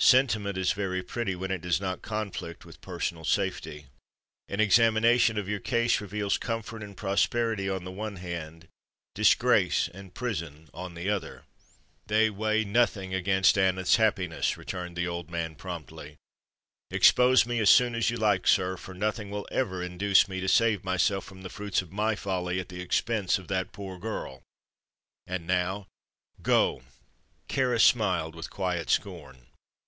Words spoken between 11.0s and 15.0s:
other." "They weigh nothing against Aneth's happiness," returned